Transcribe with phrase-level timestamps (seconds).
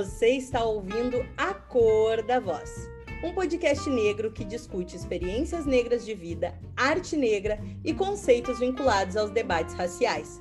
[0.00, 2.88] Você está ouvindo A Cor da Voz,
[3.22, 9.30] um podcast negro que discute experiências negras de vida, arte negra e conceitos vinculados aos
[9.30, 10.40] debates raciais.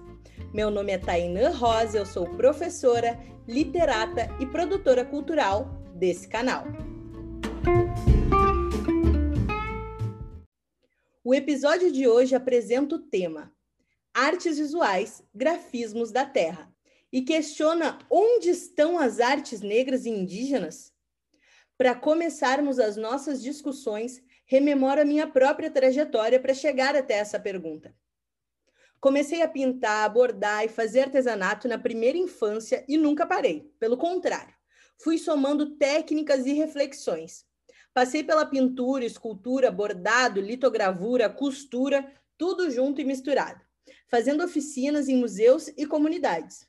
[0.53, 6.63] Meu nome é Tainã Rosa, eu sou professora, literata e produtora cultural desse canal.
[11.21, 13.51] O episódio de hoje apresenta o tema
[14.13, 16.68] Artes Visuais, Grafismos da Terra
[17.11, 20.93] e questiona onde estão as artes negras e indígenas?
[21.77, 27.95] Para começarmos as nossas discussões, rememoro a minha própria trajetória para chegar até essa pergunta.
[28.99, 33.71] Comecei a pintar, bordar e fazer artesanato na primeira infância e nunca parei.
[33.79, 34.53] Pelo contrário,
[35.01, 37.45] fui somando técnicas e reflexões.
[37.93, 43.61] Passei pela pintura, escultura, bordado, litogravura, costura, tudo junto e misturado,
[44.07, 46.68] fazendo oficinas em museus e comunidades.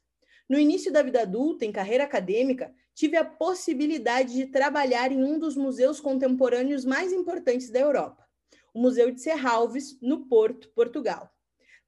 [0.50, 5.38] No início da vida adulta, em carreira acadêmica, tive a possibilidade de trabalhar em um
[5.38, 8.26] dos museus contemporâneos mais importantes da Europa,
[8.74, 11.30] o Museu de Serralves, no Porto, Portugal.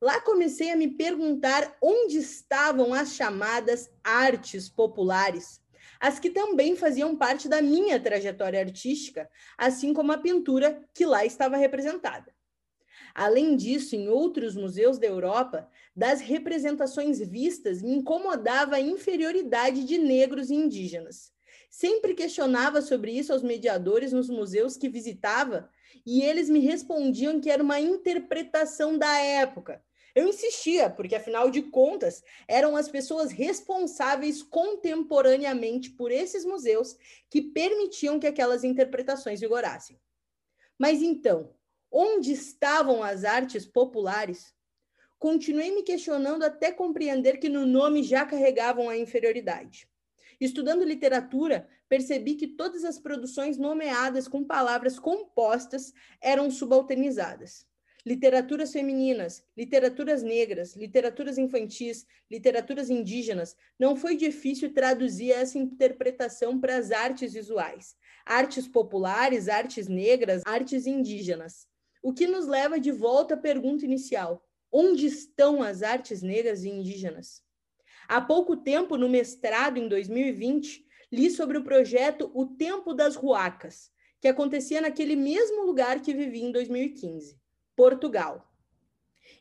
[0.00, 5.60] Lá comecei a me perguntar onde estavam as chamadas artes populares,
[5.98, 11.26] as que também faziam parte da minha trajetória artística, assim como a pintura que lá
[11.26, 12.32] estava representada.
[13.14, 19.98] Além disso, em outros museus da Europa, das representações vistas me incomodava a inferioridade de
[19.98, 21.32] negros e indígenas.
[21.70, 25.70] Sempre questionava sobre isso aos mediadores nos museus que visitava
[26.04, 29.82] e eles me respondiam que era uma interpretação da época.
[30.14, 36.96] Eu insistia, porque afinal de contas, eram as pessoas responsáveis contemporaneamente por esses museus
[37.30, 39.98] que permitiam que aquelas interpretações vigorassem.
[40.78, 41.54] Mas então,
[41.94, 44.54] Onde estavam as artes populares?
[45.18, 49.86] Continuei me questionando até compreender que no nome já carregavam a inferioridade.
[50.40, 57.66] Estudando literatura, percebi que todas as produções nomeadas com palavras compostas eram subalternizadas.
[58.06, 66.74] Literaturas femininas, literaturas negras, literaturas infantis, literaturas indígenas, não foi difícil traduzir essa interpretação para
[66.78, 67.94] as artes visuais.
[68.24, 71.70] Artes populares, artes negras, artes indígenas.
[72.02, 76.68] O que nos leva de volta à pergunta inicial: onde estão as artes negras e
[76.68, 77.42] indígenas?
[78.08, 83.90] Há pouco tempo, no mestrado, em 2020, li sobre o projeto O Tempo das Ruacas,
[84.20, 87.38] que acontecia naquele mesmo lugar que vivi em 2015,
[87.76, 88.51] Portugal.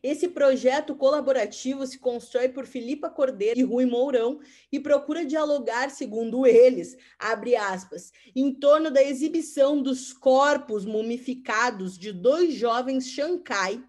[0.04, 4.40] Esse projeto colaborativo se constrói por Filipa Cordeiro e Rui Mourão
[4.72, 12.12] e procura dialogar, segundo eles, abre aspas, em torno da exibição dos corpos mumificados de
[12.12, 13.84] dois jovens Xankai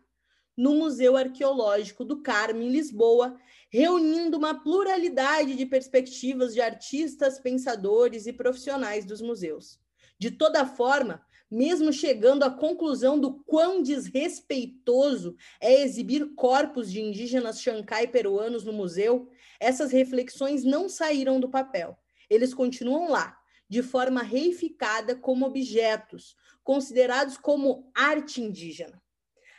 [0.55, 3.35] no Museu Arqueológico do Carmo, em Lisboa,
[3.71, 9.81] reunindo uma pluralidade de perspectivas de artistas, pensadores e profissionais dos museus.
[10.19, 17.61] De toda forma, mesmo chegando à conclusão do quão desrespeitoso é exibir corpos de indígenas
[17.61, 19.29] Xancai peruanos no museu,
[19.61, 21.99] essas reflexões não saíram do papel.
[22.31, 29.03] Eles continuam lá, de forma reificada como objetos, considerados como arte indígena.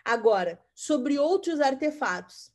[0.03, 2.51] Agora, sobre outros artefatos.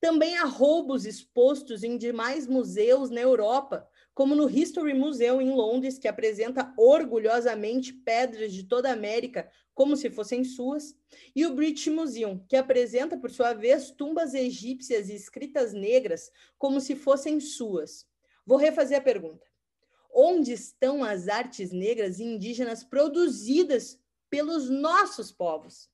[0.00, 5.98] Também há roubos expostos em demais museus na Europa, como no History Museum em Londres,
[5.98, 10.94] que apresenta orgulhosamente pedras de toda a América como se fossem suas,
[11.34, 16.80] e o British Museum, que apresenta, por sua vez, tumbas egípcias e escritas negras como
[16.80, 18.06] se fossem suas.
[18.44, 19.46] Vou refazer a pergunta.
[20.12, 23.98] Onde estão as artes negras e indígenas produzidas
[24.28, 25.88] pelos nossos povos?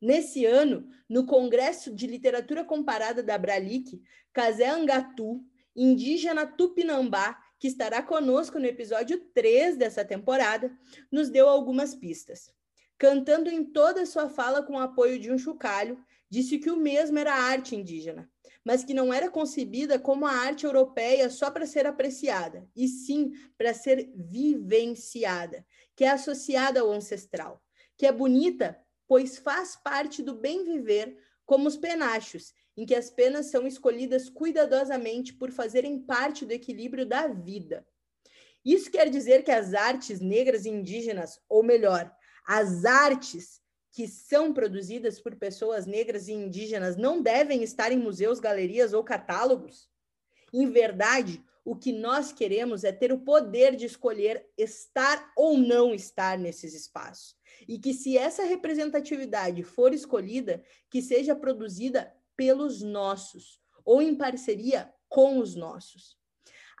[0.00, 5.40] Nesse ano, no Congresso de Literatura Comparada da Bralic, Kazé Angatu,
[5.74, 10.70] indígena tupinambá, que estará conosco no episódio 3 dessa temporada,
[11.10, 12.52] nos deu algumas pistas.
[12.98, 15.98] Cantando em toda sua fala com o apoio de um chocalho,
[16.30, 18.30] disse que o mesmo era arte indígena,
[18.64, 23.32] mas que não era concebida como a arte europeia só para ser apreciada, e sim
[23.56, 27.62] para ser vivenciada, que é associada ao ancestral,
[27.96, 33.10] que é bonita, pois faz parte do bem viver, como os penachos, em que as
[33.10, 37.86] penas são escolhidas cuidadosamente por fazerem parte do equilíbrio da vida.
[38.64, 42.10] Isso quer dizer que as artes negras e indígenas, ou melhor,
[42.46, 43.60] as artes
[43.92, 49.04] que são produzidas por pessoas negras e indígenas não devem estar em museus, galerias ou
[49.04, 49.88] catálogos?
[50.52, 55.94] Em verdade, o que nós queremos é ter o poder de escolher estar ou não
[55.94, 57.36] estar nesses espaços.
[57.68, 64.92] E que, se essa representatividade for escolhida, que seja produzida pelos nossos ou em parceria
[65.08, 66.16] com os nossos.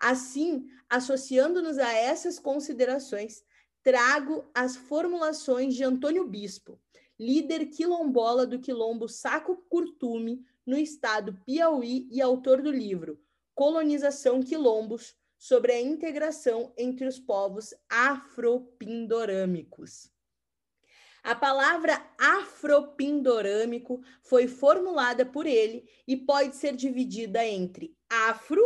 [0.00, 3.44] Assim, associando-nos a essas considerações,
[3.82, 6.80] trago as formulações de Antônio Bispo,
[7.18, 13.20] líder quilombola do quilombo Saco Curtume, no estado Piauí e autor do livro
[13.54, 20.12] Colonização Quilombos, sobre a integração entre os povos afropindorâmicos.
[21.24, 28.60] A palavra afropindorâmico foi formulada por ele e pode ser dividida entre afro,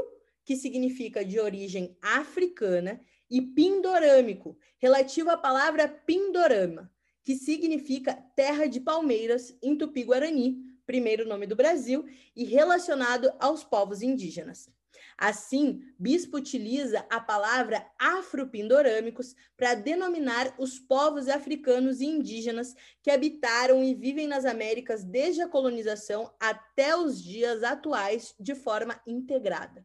[0.44, 3.00] que significa de origem africana,
[3.30, 6.90] e pindorâmico, relativo à palavra pindorama,
[7.22, 14.02] que significa terra de palmeiras em tupi-guarani, primeiro nome do Brasil, e relacionado aos povos
[14.02, 14.68] indígenas.
[15.16, 23.82] Assim, Bispo utiliza a palavra afropindorâmicos para denominar os povos africanos e indígenas que habitaram
[23.82, 29.84] e vivem nas Américas desde a colonização até os dias atuais de forma integrada.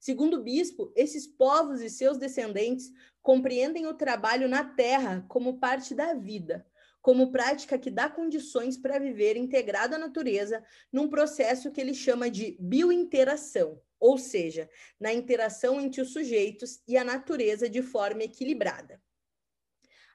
[0.00, 2.90] Segundo bispo, esses povos e seus descendentes
[3.22, 6.66] compreendem o trabalho na terra como parte da vida,
[7.00, 12.30] como prática que dá condições para viver integrado à natureza num processo que ele chama
[12.30, 14.68] de biointeração, ou seja,
[15.00, 19.02] na interação entre os sujeitos e a natureza de forma equilibrada.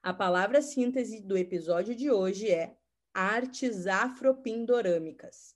[0.04, 2.78] A palavra síntese do episódio de hoje é
[3.12, 5.56] artes afropindorâmicas.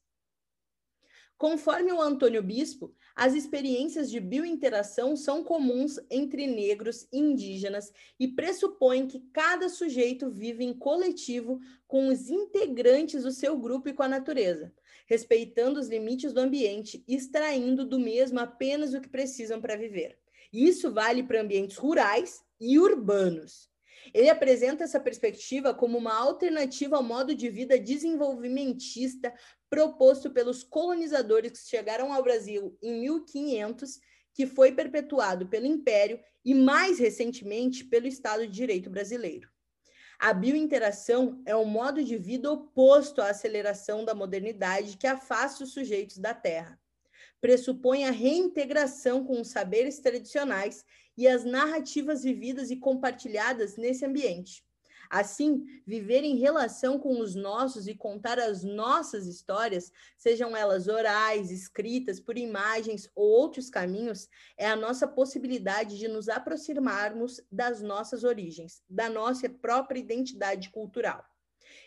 [1.44, 8.30] Conforme o Antônio Bispo, as experiências de biointeração são comuns entre negros e indígenas e
[8.30, 14.04] pressupõem que cada sujeito vive em coletivo com os integrantes do seu grupo e com
[14.04, 14.74] a natureza,
[15.06, 20.18] respeitando os limites do ambiente e extraindo do mesmo apenas o que precisam para viver.
[20.54, 23.70] Isso vale para ambientes rurais e urbanos.
[24.14, 29.34] Ele apresenta essa perspectiva como uma alternativa ao modo de vida desenvolvimentista
[29.74, 34.00] proposto pelos colonizadores que chegaram ao Brasil em 1500,
[34.32, 39.50] que foi perpetuado pelo Império e, mais recentemente, pelo Estado de Direito brasileiro.
[40.20, 45.74] A biointeração é um modo de vida oposto à aceleração da modernidade que afasta os
[45.74, 46.80] sujeitos da Terra.
[47.42, 50.86] Pressupõe a reintegração com os saberes tradicionais
[51.18, 54.64] e as narrativas vividas e compartilhadas nesse ambiente.
[55.14, 61.52] Assim, viver em relação com os nossos e contar as nossas histórias, sejam elas orais,
[61.52, 64.28] escritas, por imagens ou outros caminhos,
[64.58, 71.24] é a nossa possibilidade de nos aproximarmos das nossas origens, da nossa própria identidade cultural.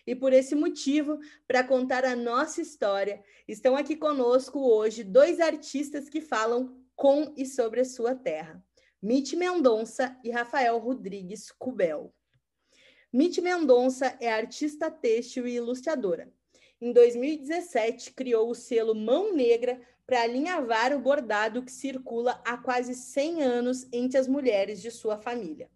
[0.07, 1.19] E por esse motivo,
[1.49, 7.45] para contar a nossa história, estão aqui conosco hoje dois artistas que falam com e
[7.45, 8.65] sobre a sua terra.
[9.03, 12.15] Mitch Mendonça e Rafael Rodrigues Cubel.
[13.13, 16.29] Mitch Mendonça é artista têxtil e ilustradora.
[16.81, 22.95] Em 2017, criou o selo Mão Negra para alinhavar o bordado que circula há quase
[22.95, 25.71] 100 anos entre as mulheres de sua família.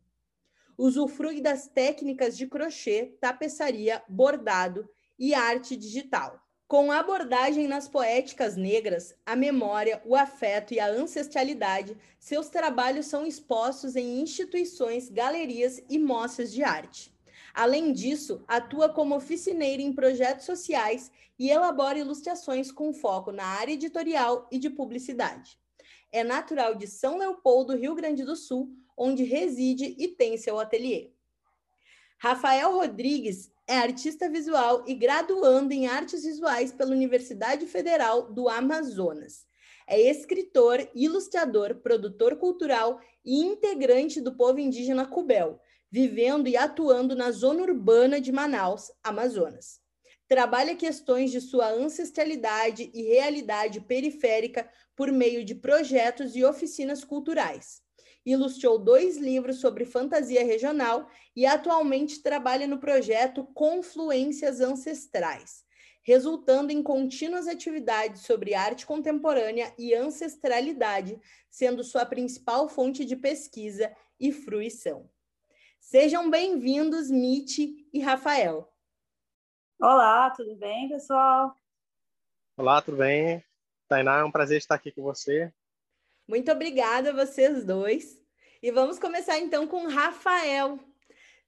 [0.77, 4.89] Usufrui das técnicas de crochê, tapeçaria, bordado
[5.19, 6.45] e arte digital.
[6.67, 13.27] Com abordagem nas poéticas negras, a memória, o afeto e a ancestralidade, seus trabalhos são
[13.27, 17.13] expostos em instituições, galerias e mostras de arte.
[17.55, 23.73] Além disso, atua como oficineira em projetos sociais e elabora ilustrações com foco na área
[23.73, 25.59] editorial e de publicidade.
[26.13, 31.11] É natural de São Leopoldo, Rio Grande do Sul, onde reside e tem seu ateliê.
[32.19, 39.47] Rafael Rodrigues é artista visual e graduando em artes visuais pela Universidade Federal do Amazonas.
[39.87, 47.31] É escritor, ilustrador, produtor cultural e integrante do povo indígena Cubel, vivendo e atuando na
[47.31, 49.81] zona urbana de Manaus, Amazonas.
[50.29, 57.83] Trabalha questões de sua ancestralidade e realidade periférica por meio de projetos e oficinas culturais
[58.25, 65.65] ilustrou dois livros sobre fantasia regional e atualmente trabalha no projeto Confluências Ancestrais,
[66.03, 71.19] resultando em contínuas atividades sobre arte contemporânea e ancestralidade,
[71.51, 75.09] sendo sua principal fonte de pesquisa e fruição.
[75.81, 78.73] Sejam bem-vindos, Miti e Rafael.
[79.81, 81.53] Olá, tudo bem, pessoal?
[82.57, 83.43] Olá, tudo bem?
[83.89, 85.53] Tainá, é um prazer estar aqui com você.
[86.29, 88.23] Muito obrigada a vocês dois.
[88.63, 90.79] E vamos começar então com Rafael.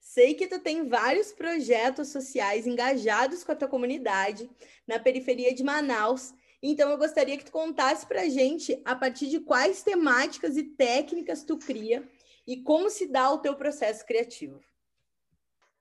[0.00, 4.50] Sei que tu tem vários projetos sociais engajados com a tua comunidade
[4.88, 6.34] na periferia de Manaus.
[6.60, 10.64] Então eu gostaria que tu contasse para a gente a partir de quais temáticas e
[10.64, 12.08] técnicas tu cria
[12.46, 14.60] e como se dá o teu processo criativo.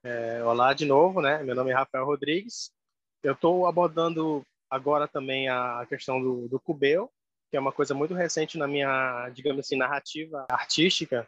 [0.03, 1.43] É, olá de novo, né?
[1.43, 2.71] Meu nome é Rafael Rodrigues.
[3.23, 7.11] Eu estou abordando agora também a questão do, do Cubeu,
[7.49, 11.27] que é uma coisa muito recente na minha, digamos assim, narrativa artística,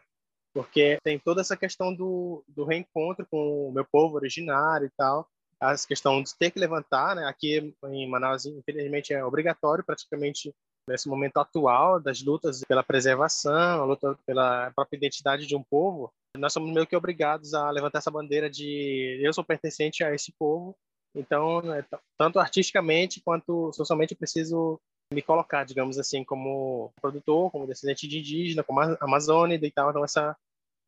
[0.52, 5.28] porque tem toda essa questão do, do reencontro com o meu povo originário e tal,
[5.60, 7.26] a questão de ter que levantar, né?
[7.26, 10.54] Aqui em Manaus, infelizmente, é obrigatório praticamente
[10.88, 16.12] nesse momento atual das lutas pela preservação, a luta pela própria identidade de um povo,
[16.36, 20.32] nós somos meio que obrigados a levantar essa bandeira de eu sou pertencente a esse
[20.38, 20.76] povo,
[21.14, 21.84] então, né,
[22.18, 24.80] tanto artisticamente quanto socialmente, preciso
[25.12, 29.90] me colocar, digamos assim, como produtor, como descendente de indígena, como amazônida e tal.
[29.90, 30.36] Então, essa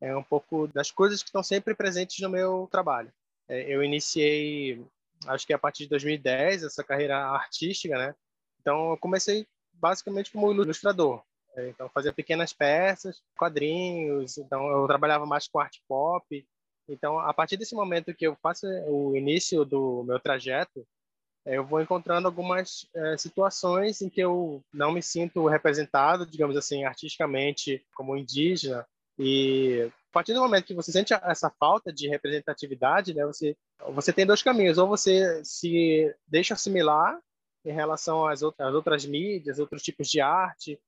[0.01, 3.11] é um pouco das coisas que estão sempre presentes no meu trabalho.
[3.47, 4.85] É, eu iniciei,
[5.27, 8.13] acho que a partir de 2010, essa carreira artística, né?
[8.59, 9.47] Então, eu comecei
[9.79, 11.21] basicamente como ilustrador.
[11.55, 14.37] É, então, fazia pequenas peças, quadrinhos.
[14.37, 16.45] Então, eu trabalhava mais com arte pop.
[16.87, 20.85] Então, a partir desse momento que eu faço o início do meu trajeto,
[21.45, 26.55] é, eu vou encontrando algumas é, situações em que eu não me sinto representado, digamos
[26.55, 28.85] assim, artisticamente como indígena.
[29.17, 33.55] E a partir do momento que você sente essa falta de representatividade, né, você
[33.93, 37.19] você tem dois caminhos: ou você se deixa assimilar
[37.67, 40.79] em relação às outras, às outras mídias, outros tipos de arte,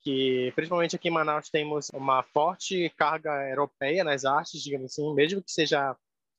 [0.00, 5.42] que principalmente aqui em Manaus temos uma forte carga europeia nas artes, digamos assim, mesmo
[5.42, 5.96] que seja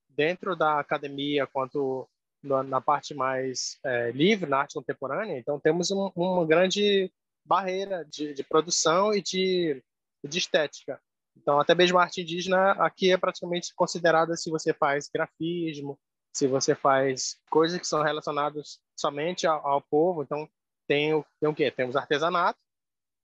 [0.09, 2.07] dentro da academia quanto
[2.41, 5.37] na parte mais é, livre, na arte contemporânea.
[5.37, 7.11] Então temos um, uma grande
[7.45, 9.83] barreira de, de produção e de,
[10.23, 11.01] de estética.
[11.35, 15.97] Então, até mesmo a arte indígena aqui é praticamente considerada se você faz grafismo,
[16.39, 20.23] se você faz coisas que são relacionadas somente ao, ao povo.
[20.23, 20.49] Então,
[20.87, 21.69] tem o, tem o quê?
[21.69, 22.57] Temos artesanato,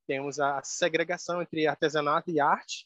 [0.06, 2.86] temos a segregação entre artesanato e arte,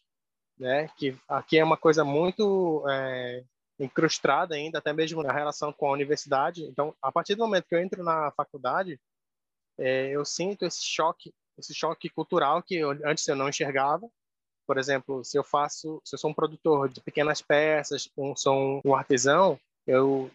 [0.55, 0.88] né?
[0.98, 3.43] que aqui é uma coisa muito é,
[3.79, 6.63] incrustada ainda, até mesmo na relação com a universidade.
[6.65, 9.00] Então, a partir do momento que eu entro na faculdade,
[9.79, 14.07] é, eu sinto esse choque, esse choque cultural que eu, antes eu não enxergava.
[14.67, 18.79] Por exemplo, se eu faço, se eu sou um produtor de pequenas peças, um, sou
[18.86, 19.59] um artesão,
[19.89, 20.31] eu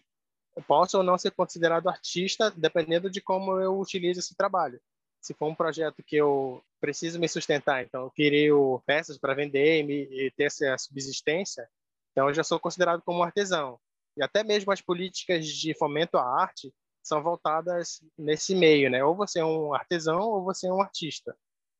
[0.67, 4.79] posso ou não ser considerado artista dependendo de como eu utilizo esse trabalho.
[5.21, 8.53] Se for um projeto que eu preciso me sustentar, então eu queria
[8.85, 11.67] peças para vender e, me, e ter essa subsistência,
[12.11, 13.79] então eu já sou considerado como artesão.
[14.17, 19.03] E até mesmo as políticas de fomento à arte são voltadas nesse meio, né?
[19.03, 21.35] Ou você é um artesão ou você é um artista.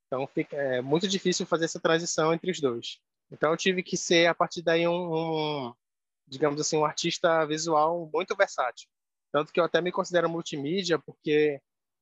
[0.08, 3.00] Então fica é muito difícil fazer essa transição entre os dois.
[3.32, 5.74] Então eu tive que ser a partir daí um, um
[6.28, 8.88] digamos assim, um artista visual muito versátil.
[9.32, 11.60] Tanto que eu até me considero multimídia, porque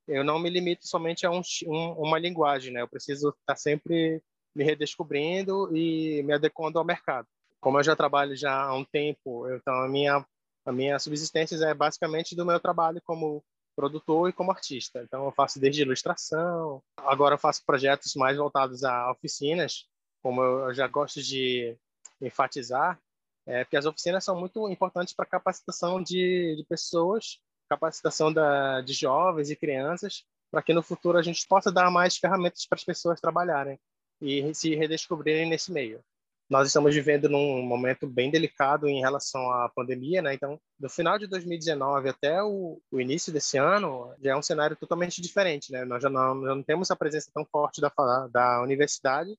[0.08, 2.82] eu não me limito somente a um, um, uma linguagem, né?
[2.82, 4.22] Eu preciso estar sempre
[4.56, 7.28] me redescobrindo e me adequando ao mercado.
[7.60, 10.26] Como eu já trabalho já há um tempo, então a minha
[10.66, 13.44] a minha subsistência é basicamente do meu trabalho como
[13.76, 15.02] produtor e como artista.
[15.04, 19.88] Então eu faço desde ilustração, agora eu faço projetos mais voltados a oficinas,
[20.22, 21.78] como eu já gosto de
[22.22, 23.00] enfatizar,
[23.46, 28.94] é, porque as oficinas são muito importantes para capacitação de, de pessoas, capacitação da, de
[28.94, 32.84] jovens e crianças, para que no futuro a gente possa dar mais ferramentas para as
[32.84, 33.80] pessoas trabalharem
[34.22, 36.02] e se redescobrirem nesse meio.
[36.50, 40.34] Nós estamos vivendo num momento bem delicado em relação à pandemia, né?
[40.34, 44.76] Então, do final de 2019 até o, o início desse ano, já é um cenário
[44.76, 45.84] totalmente diferente, né?
[45.86, 47.92] Nós já não, já não temos a presença tão forte da,
[48.30, 49.36] da universidade,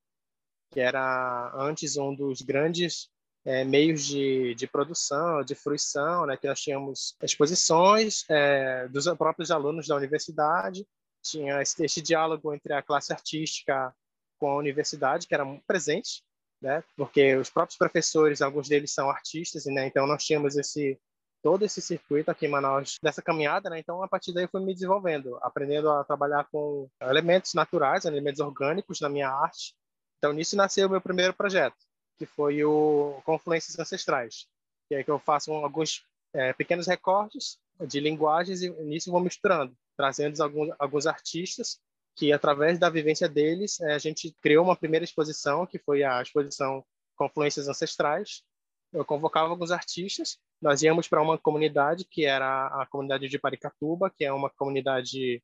[0.72, 3.08] que era antes um dos grandes
[3.44, 9.50] é, meios de, de produção, de fruição, né, que nós tínhamos exposições é, dos próprios
[9.50, 10.86] alunos da universidade,
[11.22, 13.94] tinha esse, esse, diálogo entre a classe artística
[14.38, 16.22] com a universidade, que era muito presente,
[16.60, 20.98] né, porque os próprios professores, alguns deles são artistas, né, então nós tínhamos esse
[21.42, 23.78] todo esse circuito aqui em Manaus dessa caminhada, né?
[23.78, 28.40] Então a partir daí eu fui me desenvolvendo, aprendendo a trabalhar com elementos naturais, elementos
[28.40, 29.74] orgânicos na minha arte.
[30.16, 31.76] Então nisso nasceu o meu primeiro projeto,
[32.18, 34.46] que foi o Confluências Ancestrais,
[34.88, 39.76] que é que eu faço alguns é, pequenos recortes de linguagens e nisso vou misturando,
[39.96, 41.80] trazendo alguns, alguns artistas
[42.16, 46.22] que, através da vivência deles, é, a gente criou uma primeira exposição, que foi a
[46.22, 46.84] exposição
[47.16, 48.42] Confluências Ancestrais.
[48.92, 54.10] Eu convocava alguns artistas, nós íamos para uma comunidade, que era a comunidade de Paricatuba,
[54.10, 55.42] que é uma comunidade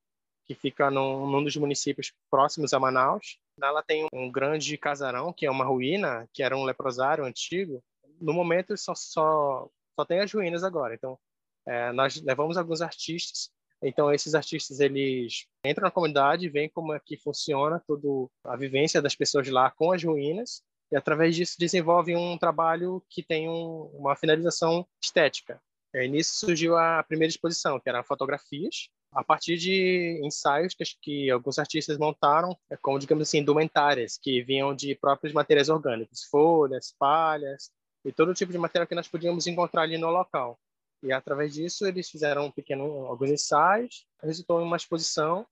[0.51, 5.47] que fica num, num dos municípios próximos a Manaus, ela tem um grande casarão, que
[5.47, 7.81] é uma ruína, que era um leprosário antigo.
[8.21, 10.93] No momento, só, só, só tem as ruínas agora.
[10.93, 11.17] Então,
[11.65, 13.49] é, nós levamos alguns artistas.
[13.81, 19.01] Então, esses artistas, eles entram na comunidade, veem como é que funciona toda a vivência
[19.01, 20.65] das pessoas lá com as ruínas.
[20.91, 25.63] E, através disso, desenvolvem um trabalho que tem um, uma finalização estética.
[25.95, 31.31] E nisso surgiu a primeira exposição, que eram fotografias a partir de ensaios que, que
[31.31, 36.95] alguns artistas montaram, é como, digamos assim, indumentárias, que vinham de próprios materiais orgânicos, folhas,
[36.99, 37.71] palhas,
[38.05, 40.59] e todo tipo de material que nós podíamos encontrar ali no local.
[41.03, 45.47] E através disso eles fizeram um pequeno, alguns ensaios, resultou em uma exposição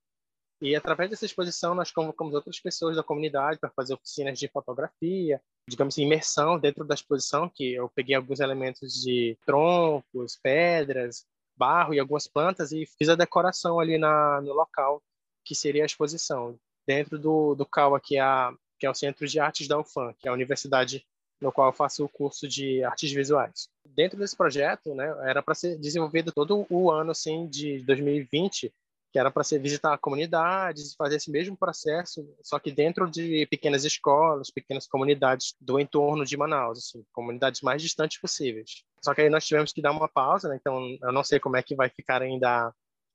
[0.61, 5.41] e através dessa exposição nós convocamos outras pessoas da comunidade para fazer oficinas de fotografia,
[5.69, 11.25] digamos assim, imersão dentro da exposição, que eu peguei alguns elementos de troncos, pedras,
[11.59, 15.03] barro e algumas plantas e fiz a decoração ali na, no local
[15.45, 19.27] que seria a exposição, dentro do, do CAUA, que é, a, que é o Centro
[19.27, 21.05] de Artes da UFAM, que é a universidade
[21.41, 23.69] no qual eu faço o curso de artes visuais.
[23.87, 28.73] Dentro desse projeto, né, era para ser desenvolvido todo o ano assim de 2020
[29.11, 33.85] que era para ser visitar comunidades, fazer esse mesmo processo, só que dentro de pequenas
[33.85, 38.85] escolas, pequenas comunidades do entorno de Manaus, assim, comunidades mais distantes possíveis.
[39.03, 40.57] Só que aí nós tivemos que dar uma pausa, né?
[40.61, 42.73] então eu não sei como é que vai ficar ainda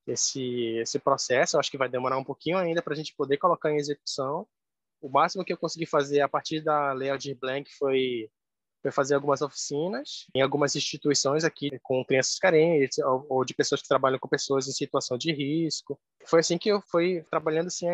[0.08, 3.38] esse esse processo, eu acho que vai demorar um pouquinho ainda para a gente poder
[3.38, 4.48] colocar em execução.
[5.02, 8.30] O máximo que eu consegui fazer a partir da Lei Aldir Blanc foi
[8.84, 13.82] foi fazer algumas oficinas em algumas instituições aqui com crianças carentes ou, ou, de pessoas
[13.82, 15.98] que trabalham com pessoas em situação de risco.
[16.26, 17.88] Foi assim que eu fui trabalhando assim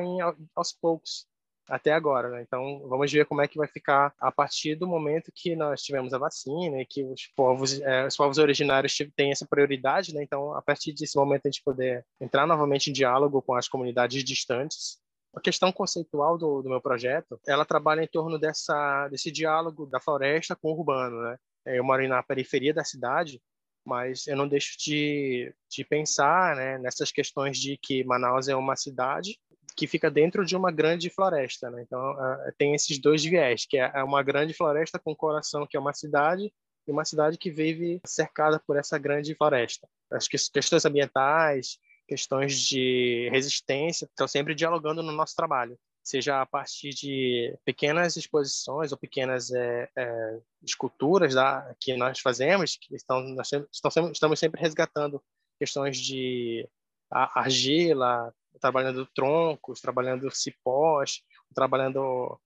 [0.56, 1.28] aos poucos
[1.70, 2.42] até agora, né?
[2.42, 6.14] Então, vamos ver como é que vai ficar a partir do momento que nós tivemos
[6.14, 10.24] a vacina e que os povos, é, os povos originários têm essa prioridade, né?
[10.24, 14.24] Então, a partir desse momento a gente poder entrar novamente em diálogo com as comunidades
[14.24, 14.98] distantes
[15.36, 20.00] a questão conceitual do, do meu projeto, ela trabalha em torno dessa, desse diálogo da
[20.00, 21.38] floresta com o urbano, né?
[21.66, 23.42] Eu moro na periferia da cidade,
[23.86, 28.76] mas eu não deixo de, de pensar né, nessas questões de que Manaus é uma
[28.76, 29.38] cidade
[29.76, 31.70] que fica dentro de uma grande floresta.
[31.70, 31.84] Né?
[31.84, 32.16] Então,
[32.58, 35.94] tem esses dois viés, que é, é uma grande floresta com coração, que é uma
[35.94, 36.52] cidade,
[36.88, 39.88] e uma cidade que vive cercada por essa grande floresta.
[40.12, 41.78] As questões ambientais,
[42.10, 48.92] questões de resistência, estão sempre dialogando no nosso trabalho, seja a partir de pequenas exposições
[48.92, 54.60] ou pequenas é, é, esculturas da, que nós fazemos, que estão, nós estamos, estamos sempre
[54.60, 55.22] resgatando
[55.60, 56.68] questões de
[57.12, 61.22] argila, trabalhando troncos, trabalhando cipós,
[61.54, 62.40] trabalhando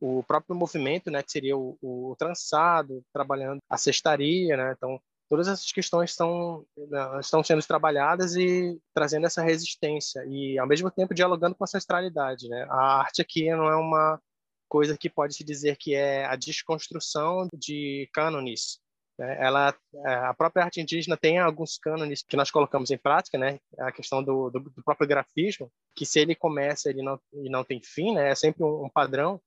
[0.00, 4.98] o próprio movimento, né, que seria o, o trançado, trabalhando a cestaria, né, então
[5.30, 10.90] todas essas questões estão, né, estão sendo trabalhadas e trazendo essa resistência e ao mesmo
[10.90, 12.66] tempo dialogando com a ancestralidade, né?
[12.68, 14.20] A arte aqui não é uma
[14.68, 18.80] coisa que pode se dizer que é a desconstrução de cânones.
[19.16, 19.36] Né?
[19.40, 19.72] Ela,
[20.04, 23.60] é, a própria arte indígena tem alguns cânones que nós colocamos em prática, né?
[23.78, 27.62] A questão do, do, do próprio grafismo, que se ele começa ele não e não
[27.62, 28.30] tem fim, né?
[28.32, 29.40] É sempre um, um padrão.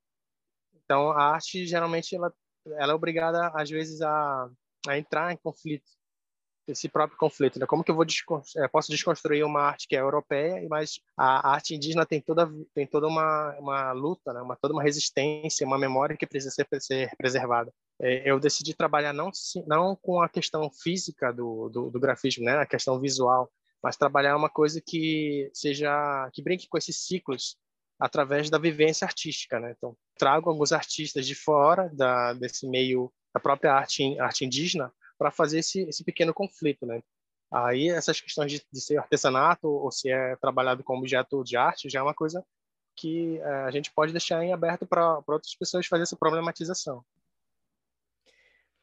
[0.85, 2.33] Então a arte geralmente ela,
[2.77, 4.49] ela é obrigada às vezes a
[4.87, 5.89] a entrar em conflito,
[6.67, 7.65] esse próprio conflito, né?
[7.65, 8.05] Como que eu vou
[8.57, 12.87] é, posso desconstruir uma arte que é europeia, mas a arte indígena tem toda tem
[12.87, 14.41] toda uma, uma luta, né?
[14.41, 17.73] Uma toda uma resistência, uma memória que precisa ser, ser preservada.
[18.01, 19.29] É, eu decidi trabalhar não
[19.67, 22.57] não com a questão física do, do, do grafismo, né?
[22.57, 27.57] A questão visual, mas trabalhar uma coisa que seja que brinque com esses ciclos
[27.99, 29.73] através da vivência artística, né?
[29.77, 35.31] Então trago alguns artistas de fora da desse meio da própria arte, arte indígena para
[35.31, 37.01] fazer esse, esse pequeno conflito, né?
[37.51, 41.89] Aí essas questões de, de, ser artesanato ou se é trabalhado como objeto de arte
[41.89, 42.43] já é uma coisa
[42.95, 47.03] que é, a gente pode deixar em aberto para outras pessoas fazer essa problematização.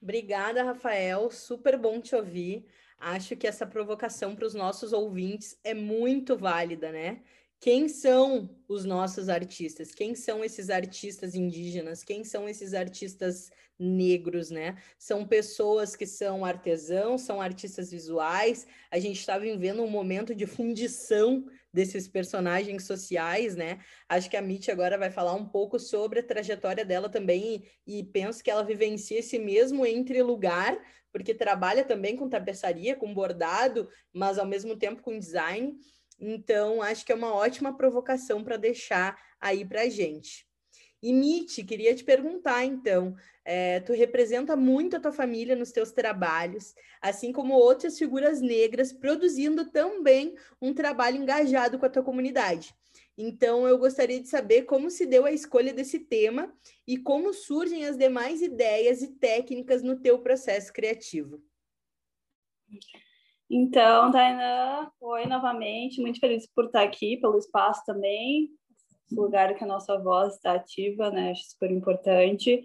[0.01, 1.31] Obrigada, Rafael.
[1.31, 2.65] Super bom te ouvir.
[2.99, 7.23] Acho que essa provocação para os nossos ouvintes é muito válida, né?
[7.61, 9.93] Quem são os nossos artistas?
[9.93, 12.03] Quem são esses artistas indígenas?
[12.03, 14.77] Quem são esses artistas negros, né?
[14.99, 18.67] São pessoas que são artesãos, são artistas visuais.
[18.91, 23.79] A gente está vivendo um momento de fundição desses personagens sociais, né?
[24.09, 28.01] Acho que a Mitch agora vai falar um pouco sobre a trajetória dela também e,
[28.01, 30.79] e penso que ela vivencia esse mesmo entre lugar,
[31.13, 35.77] porque trabalha também com tapeçaria, com bordado, mas ao mesmo tempo com design.
[36.21, 40.47] Então, acho que é uma ótima provocação para deixar aí para a gente.
[41.03, 45.93] E Mitch, queria te perguntar, então, é, tu representa muito a tua família nos teus
[45.93, 52.75] trabalhos, assim como outras figuras negras, produzindo também um trabalho engajado com a tua comunidade.
[53.17, 56.55] Então, eu gostaria de saber como se deu a escolha desse tema
[56.87, 61.43] e como surgem as demais ideias e técnicas no teu processo criativo.
[63.53, 68.49] Então, Tainan, oi novamente, muito feliz por estar aqui, pelo espaço também,
[69.11, 71.33] lugar que a nossa voz está ativa, né?
[71.33, 72.65] Acho super importante.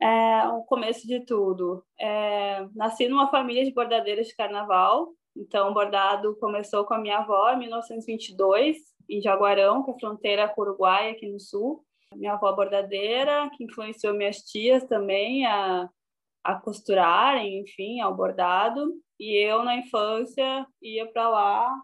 [0.00, 1.84] É, o começo de tudo.
[1.98, 7.18] É, nasci numa família de bordadeiras de carnaval, Então, o bordado começou com a minha
[7.18, 8.76] avó em 1922,
[9.10, 11.84] em Jaguarão, que é fronteira com o Uruguai, aqui no sul.
[12.14, 15.90] Minha avó bordadeira, que influenciou minhas tias também a,
[16.44, 18.94] a costurarem, enfim, ao bordado.
[19.18, 21.82] E eu, na infância, ia para lá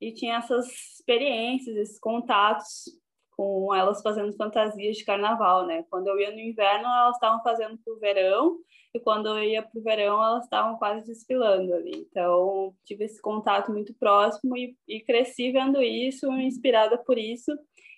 [0.00, 0.66] e tinha essas
[0.98, 2.84] experiências, esses contatos
[3.36, 5.84] com elas fazendo fantasias de carnaval, né?
[5.90, 8.58] Quando eu ia no inverno, elas estavam fazendo para o verão,
[8.94, 12.06] e quando eu ia para o verão, elas estavam quase desfilando ali.
[12.10, 17.52] Então, tive esse contato muito próximo e, e cresci vendo isso, inspirada por isso.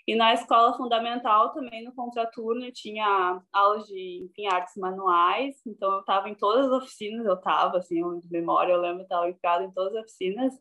[0.08, 5.56] E na escola fundamental, também no contraturno, tinha aulas de enfim, artes manuais.
[5.66, 9.28] Então, eu estava em todas as oficinas, eu estava, assim, de memória, eu lembro, estava
[9.28, 10.54] enfiada em todas as oficinas.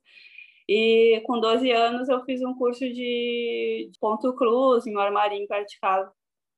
[0.68, 6.12] E com 12 anos eu fiz um curso de ponto cruz em um armarinho praticado.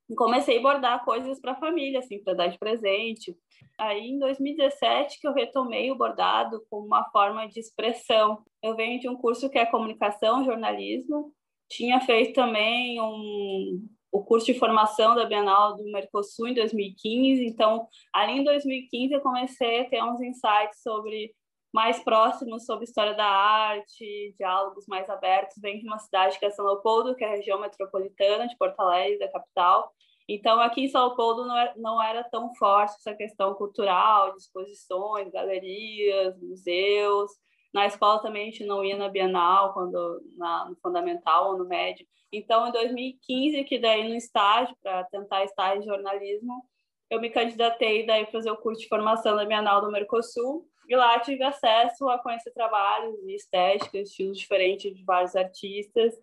[0.09, 3.37] E comecei a bordar coisas para a família, assim, para dar de presente.
[3.77, 8.43] Aí, em 2017, que eu retomei o bordado como uma forma de expressão.
[8.63, 11.31] Eu venho de um curso que é comunicação, jornalismo.
[11.69, 17.45] Tinha feito também um, o curso de formação da Bienal do Mercosul em 2015.
[17.45, 21.33] Então, ali em 2015, eu comecei a ter uns insights sobre
[21.73, 26.49] mais próximos sobre história da arte, diálogos mais abertos, vem de uma cidade que é
[26.49, 29.91] São Leopoldo, que é a região metropolitana de Porto Alegre, da capital.
[30.27, 34.39] Então, aqui em São Leopoldo não era, não era tão forte essa questão cultural, de
[34.39, 37.31] exposições, galerias, museus.
[37.73, 41.65] Na escola também a gente não ia na Bienal, quando na, no fundamental ou no
[41.65, 42.05] médio.
[42.31, 46.63] Então, em 2015, que daí no estágio, para tentar estágio de jornalismo,
[47.09, 50.67] eu me candidatei daí fazer o curso de formação da Bienal do Mercosul.
[50.87, 56.15] E lá tive acesso a conhecer trabalhos de estética, estilos diferentes de vários artistas,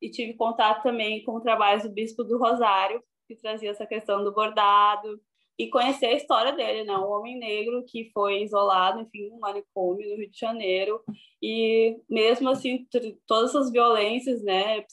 [0.00, 4.32] e tive contato também com trabalhos do Bispo do Rosário, que trazia essa questão do
[4.32, 5.20] bordado,
[5.58, 6.96] e conhecer a história dele, né?
[6.96, 11.02] Um homem negro que foi isolado, enfim, um manicômio no Rio de Janeiro,
[11.42, 12.86] e mesmo assim,
[13.26, 14.84] todas essas violências, né,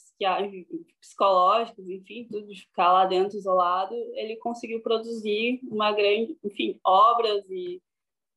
[1.00, 7.48] psicológicas, enfim, tudo de ficar lá dentro isolado, ele conseguiu produzir uma grande, enfim, obras
[7.48, 7.80] e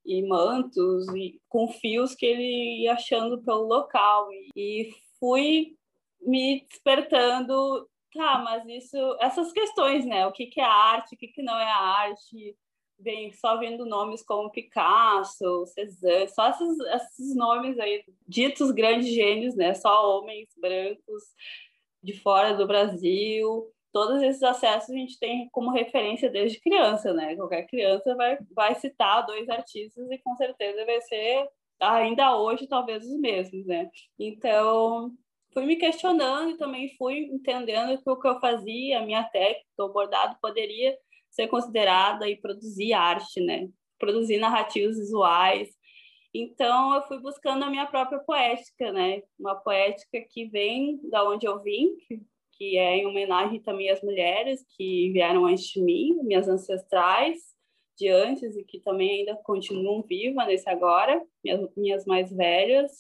[0.06, 5.76] e mantos e com fios que ele ia achando pelo local e, e fui
[6.22, 11.28] me despertando tá mas isso essas questões né o que que é arte o que
[11.28, 12.56] que não é arte
[13.00, 19.56] vem só vendo nomes como Picasso Cézanne só esses, esses nomes aí ditos grandes gênios
[19.56, 21.24] né só homens brancos
[22.02, 27.36] de fora do Brasil todos esses acessos a gente tem como referência desde criança, né?
[27.36, 31.48] Qualquer criança vai, vai citar dois artistas e com certeza vai ser,
[31.80, 33.90] ainda hoje, talvez os mesmos, né?
[34.18, 35.12] Então,
[35.54, 39.66] fui me questionando e também fui entendendo que o que eu fazia, a minha técnica,
[39.80, 40.98] o bordado, poderia
[41.30, 43.70] ser considerada e produzir arte, né?
[43.98, 45.70] Produzir narrativas visuais.
[46.34, 49.22] Então, eu fui buscando a minha própria poética, né?
[49.40, 52.22] Uma poética que vem da onde eu vim, que
[52.60, 57.40] que é em homenagem também às mulheres que vieram antes de mim, minhas ancestrais
[57.98, 62.92] de antes e que também ainda continuam vivas nesse agora, minhas, minhas mais velhas.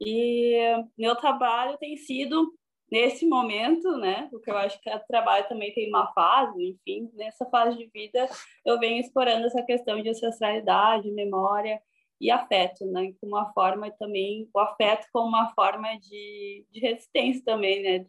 [0.00, 0.54] E
[0.96, 2.52] meu trabalho tem sido
[2.90, 4.28] nesse momento, né?
[4.30, 8.28] Porque eu acho que o trabalho também tem uma fase, enfim, nessa fase de vida
[8.64, 11.80] eu venho explorando essa questão de ancestralidade, memória
[12.20, 13.12] e afeto, né?
[13.20, 18.06] Como uma forma também, o afeto como uma forma de, de resistência também, né?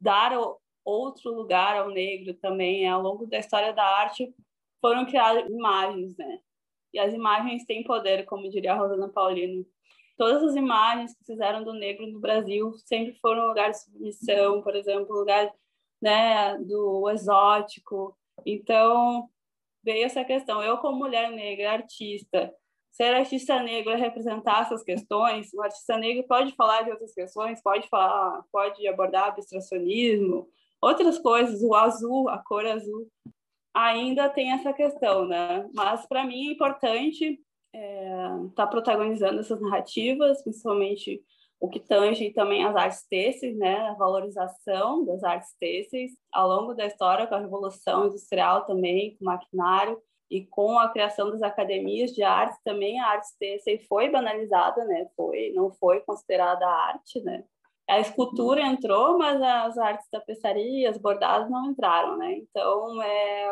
[0.00, 0.32] dar
[0.84, 2.88] outro lugar ao negro também.
[2.88, 4.34] Ao longo da história da arte
[4.80, 6.40] foram criadas imagens, né?
[6.92, 9.64] E as imagens têm poder, como diria a Rosana Paulino.
[10.20, 14.76] Todas as imagens que fizeram do negro no Brasil sempre foram lugares de submissão, por
[14.76, 15.50] exemplo, lugar
[15.98, 18.14] né, do exótico.
[18.44, 19.30] Então,
[19.82, 20.62] veio essa questão.
[20.62, 22.54] Eu, como mulher negra, artista,
[22.92, 25.54] ser artista negro é representar essas questões.
[25.54, 30.50] O artista negro pode falar de outras questões, pode falar, pode abordar abstracionismo,
[30.82, 33.08] outras coisas, o azul, a cor azul.
[33.72, 35.66] Ainda tem essa questão, né?
[35.72, 37.40] Mas para mim é importante
[37.72, 41.22] estar é, tá protagonizando essas narrativas, principalmente
[41.58, 46.74] o que tange também as artes têxteis, né, a valorização das artes têxteis ao longo
[46.74, 51.42] da história com a revolução industrial também, com o maquinário, e com a criação das
[51.42, 55.08] academias de artes também a arte têxtil foi banalizada, né?
[55.16, 57.42] Foi, não foi considerada arte, né?
[57.88, 62.34] A escultura entrou, mas as artes tapeçaria, as bordados não entraram, né?
[62.34, 63.48] Então, é,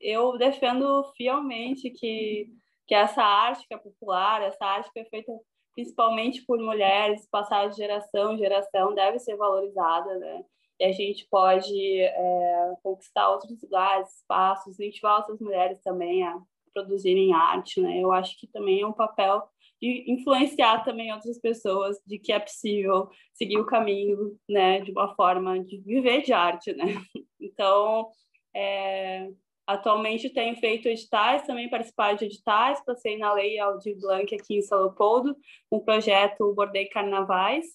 [0.00, 2.48] eu defendo fielmente que
[2.92, 5.32] que essa arte que é popular, essa arte que é feita
[5.74, 10.44] principalmente por mulheres, passada de geração em geração, deve ser valorizada, né?
[10.78, 16.38] e a gente pode é, conquistar outros lugares, espaços, incentivar outras mulheres também a
[16.74, 17.98] produzirem arte, né?
[17.98, 19.42] Eu acho que também é um papel
[19.80, 25.14] de influenciar também outras pessoas de que é possível seguir o caminho, né, de uma
[25.14, 26.84] forma de viver de arte, né?
[27.40, 28.08] Então,
[28.54, 29.28] é,
[29.66, 34.62] atualmente tenho feito editais, também participar de editais, passei na Lei Aldir Blanc aqui em
[34.62, 35.36] São Leopoldo,
[35.70, 37.66] um projeto Bordei Carnavais,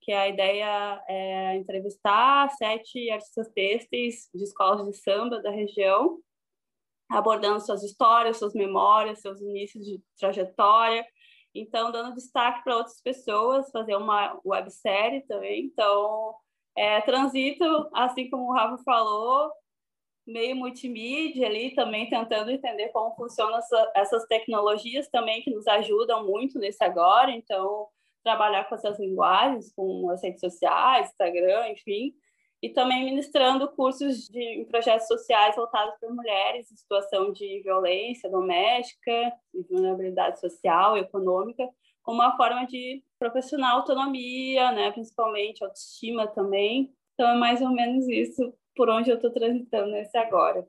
[0.00, 6.18] que a ideia é entrevistar sete artistas têxteis de escolas de samba da região,
[7.08, 11.06] abordando suas histórias, suas memórias, seus inícios de trajetória,
[11.54, 15.64] então dando destaque para outras pessoas, fazer uma websérie também.
[15.64, 16.34] Então,
[16.76, 19.50] é, transito, assim como o Rafa falou,
[20.26, 26.26] meio multimídia ali, também tentando entender como funcionam essa, essas tecnologias também que nos ajudam
[26.26, 27.30] muito nesse agora.
[27.30, 27.86] Então,
[28.24, 32.12] trabalhar com essas linguagens, com as redes sociais, Instagram, enfim,
[32.60, 38.28] e também ministrando cursos de, em projetos sociais voltados para mulheres em situação de violência
[38.28, 41.68] doméstica, de vulnerabilidade social e econômica,
[42.02, 46.92] como uma forma de profissional autonomia, né, principalmente autoestima também.
[47.14, 50.68] Então é mais ou menos isso por onde eu estou transitando nesse agora.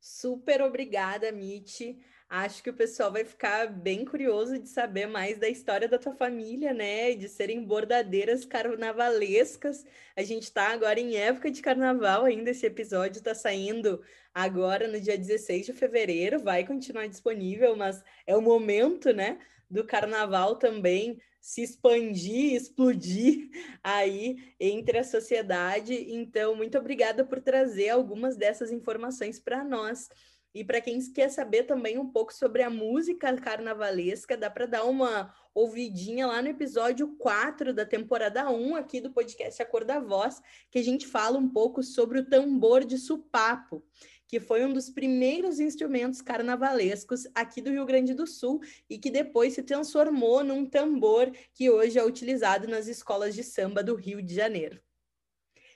[0.00, 1.98] Super obrigada, Mitch.
[2.26, 6.14] Acho que o pessoal vai ficar bem curioso de saber mais da história da tua
[6.14, 7.12] família, né?
[7.14, 9.84] De serem bordadeiras carnavalescas.
[10.16, 12.50] A gente está agora em época de carnaval ainda.
[12.50, 14.00] Esse episódio está saindo
[14.32, 16.38] agora no dia 16 de fevereiro.
[16.38, 19.40] Vai continuar disponível, mas é o momento, né?
[19.70, 23.48] Do carnaval também se expandir, explodir
[23.82, 25.94] aí entre a sociedade.
[25.94, 30.08] Então, muito obrigada por trazer algumas dessas informações para nós.
[30.52, 34.84] E para quem quer saber também um pouco sobre a música carnavalesca, dá para dar
[34.84, 40.00] uma ouvidinha lá no episódio 4 da temporada 1 aqui do podcast A Cor da
[40.00, 43.84] Voz, que a gente fala um pouco sobre o tambor de supapo,
[44.30, 49.10] que foi um dos primeiros instrumentos carnavalescos aqui do Rio Grande do Sul e que
[49.10, 54.22] depois se transformou num tambor que hoje é utilizado nas escolas de samba do Rio
[54.22, 54.80] de Janeiro.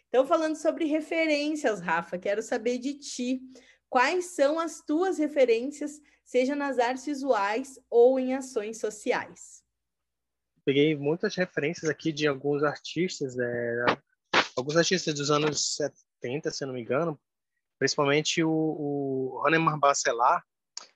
[0.07, 3.43] Então, falando sobre referências, Rafa, quero saber de ti
[3.88, 9.64] quais são as tuas referências, seja nas artes visuais ou em ações sociais?
[10.64, 13.85] Peguei muitas referências aqui de alguns artistas, é,
[14.57, 17.21] alguns artistas dos anos 70, se não me engano,
[17.78, 20.42] principalmente o, o Hanemar Bacelar,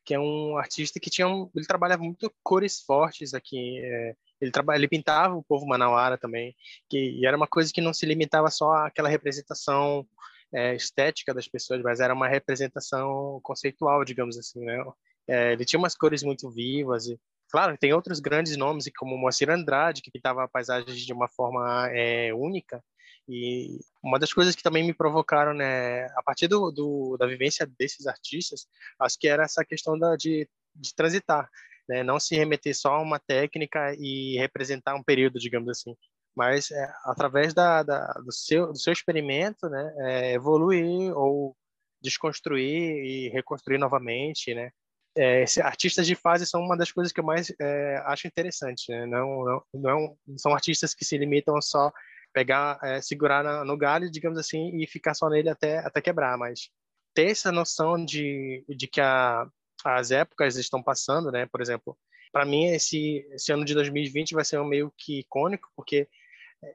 [0.04, 3.78] que é um artista que tinha um, ele trabalhava muito cores fortes aqui.
[3.82, 6.54] É, ele, trabalha, ele pintava o povo manauara também,
[6.88, 10.06] que e era uma coisa que não se limitava só àquela representação
[10.52, 14.82] é, estética das pessoas, mas era uma representação conceitual, digamos assim, né?
[15.28, 19.50] É, ele tinha umas cores muito vivas e, claro, tem outros grandes nomes, como Moacir
[19.50, 22.82] Andrade, que pintava paisagens de uma forma é, única.
[23.28, 27.66] E uma das coisas que também me provocaram, né, a partir do, do da vivência
[27.78, 28.66] desses artistas,
[28.98, 31.48] acho que era essa questão da, de, de transitar,
[31.88, 35.94] né, não se remeter só a uma técnica e representar um período, digamos assim,
[36.34, 41.54] mas é, através da, da, do, seu, do seu experimento, né, é, evoluir ou
[42.00, 44.70] desconstruir e reconstruir novamente, né?
[45.16, 49.04] É, artistas de fase são uma das coisas que eu mais é, acho interessante, né?
[49.04, 51.90] Não, não, não, são artistas que se limitam só
[52.38, 56.70] pegar, é, segurar no galho, digamos assim, e ficar só nele até, até quebrar, mas
[57.12, 59.44] ter essa noção de, de que a,
[59.84, 61.46] as épocas estão passando, né?
[61.46, 61.98] Por exemplo,
[62.30, 66.08] para mim esse, esse ano de 2020 vai ser um meio que icônico, porque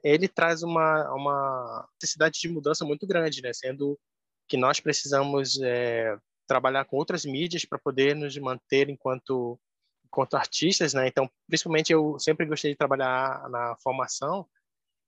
[0.02, 3.50] ele traz uma, uma necessidade de mudança muito grande, né?
[3.54, 3.98] Sendo
[4.46, 6.14] que nós precisamos é,
[6.46, 9.58] trabalhar com outras mídias para poder nos manter enquanto
[10.04, 11.08] enquanto artistas, né?
[11.08, 14.46] Então, principalmente eu sempre gostei de trabalhar na formação.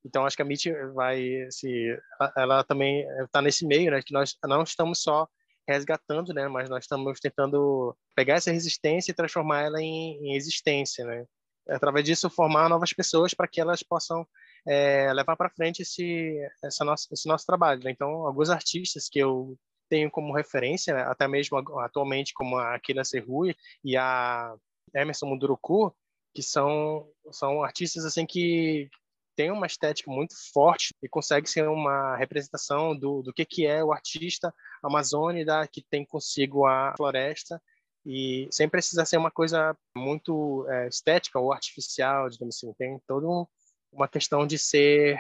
[0.07, 1.99] Então, acho que a MIT vai se
[2.37, 4.01] ela também está nesse meio, né?
[4.01, 5.29] Que nós não estamos só
[5.69, 6.47] resgatando, né?
[6.47, 11.27] Mas nós estamos tentando pegar essa resistência e transformar ela em, em existência, né?
[11.69, 14.25] Através disso, formar novas pessoas para que elas possam
[14.65, 17.83] é, levar para frente esse, essa nossa, esse nosso trabalho.
[17.83, 17.91] Né?
[17.91, 21.03] Então, alguns artistas que eu tenho como referência, né?
[21.03, 24.55] até mesmo atualmente, como a Akira Serrui e a
[24.95, 25.93] Emerson Munduruku,
[26.33, 28.89] que são, são artistas assim que
[29.37, 33.85] têm uma estética muito forte e conseguem ser uma representação do, do que, que é
[33.85, 37.61] o artista amazônida que tem consigo a floresta
[38.05, 42.73] e sem precisar ser uma coisa muito é, estética ou artificial, digamos assim.
[42.75, 43.47] Tem todo um,
[43.93, 45.19] uma questão de ser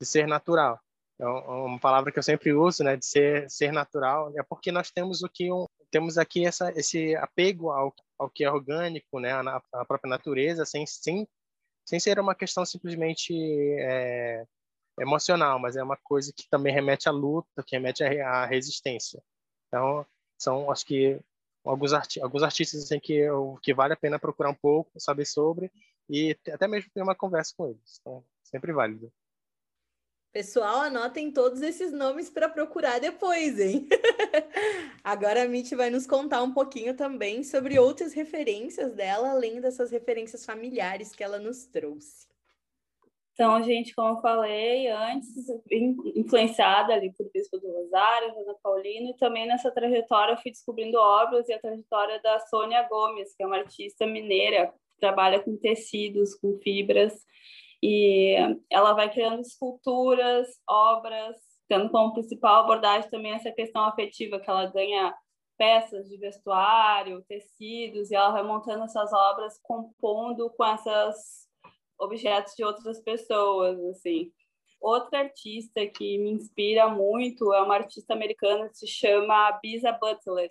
[0.00, 0.80] de ser natural.
[1.14, 4.90] Então, uma palavra que eu sempre uso, né, de ser ser natural, é porque nós
[4.90, 9.32] temos o que um, temos aqui essa esse apego ao, ao que é orgânico, né,
[9.32, 11.28] a, a própria natureza, sem sem
[11.90, 13.34] sem ser uma questão simplesmente
[13.80, 14.46] é,
[14.96, 19.20] emocional, mas é uma coisa que também remete à luta, que remete à, resistência.
[19.66, 20.06] Então,
[20.38, 21.18] são acho que
[21.64, 25.24] alguns, arti alguns artistas assim, que, eu, que vale a pena procurar um pouco, saber
[25.24, 25.68] sobre
[26.08, 27.98] e até mesmo ter uma conversa com eles.
[28.00, 29.12] Então, sempre válido.
[30.32, 33.88] Pessoal, anotem todos esses nomes para procurar depois, hein?
[35.02, 39.90] Agora a Mitty vai nos contar um pouquinho também sobre outras referências dela, além dessas
[39.90, 42.30] referências familiares que ela nos trouxe.
[43.32, 45.34] Então, gente, como eu falei antes,
[46.14, 50.98] influenciada ali por Bispo do Rosário, Ana Paulino, e também nessa trajetória eu fui descobrindo
[50.98, 55.56] obras e a trajetória da Sônia Gomes, que é uma artista mineira, que trabalha com
[55.56, 57.26] tecidos, com fibras,
[57.82, 58.36] e
[58.68, 61.36] ela vai criando esculturas, obras,
[61.68, 65.14] tendo como principal abordagem também essa questão afetiva, que ela ganha
[65.56, 71.48] peças de vestuário, tecidos, e ela vai montando essas obras, compondo com essas
[71.98, 74.32] objetos de outras pessoas, assim.
[74.80, 80.50] Outra artista que me inspira muito é uma artista americana que se chama Bisa Butler.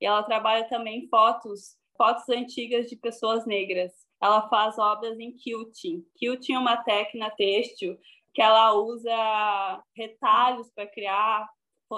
[0.00, 6.06] E ela trabalha também fotos, fotos antigas de pessoas negras ela faz obras em quilting.
[6.16, 7.98] Quilting é uma técnica têxtil
[8.32, 11.46] que ela usa retalhos para criar,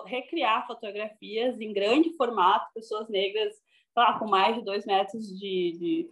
[0.07, 3.55] recriar fotografias em grande formato, pessoas negras
[3.95, 6.11] lá, com mais de dois metros de, de,